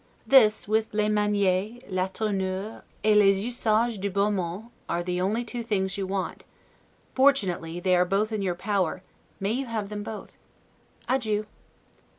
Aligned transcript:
This, 0.25 0.67
with 0.67 0.91
'les 0.95 1.09
manieres, 1.09 1.79
la 1.87 2.07
tournure, 2.07 2.81
et 3.03 3.15
les 3.15 3.37
usages 3.45 3.99
du 3.99 4.09
beau 4.09 4.31
monde', 4.31 4.71
are 4.89 5.03
the 5.03 5.21
only 5.21 5.43
two 5.45 5.61
things 5.61 5.95
you 5.95 6.07
want; 6.07 6.43
fortunately, 7.13 7.79
they 7.79 7.95
are 7.95 8.03
both 8.03 8.31
in 8.31 8.41
your 8.41 8.55
power; 8.55 9.03
may 9.39 9.51
you 9.51 9.67
have 9.67 9.89
them 9.89 10.01
both! 10.01 10.31
Adieu. 11.07 11.45